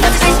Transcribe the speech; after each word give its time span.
Cause 0.00 0.22
I 0.22 0.37